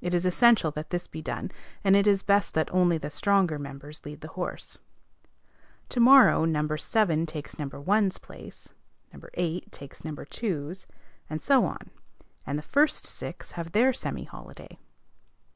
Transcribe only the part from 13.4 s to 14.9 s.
have their semi holiday.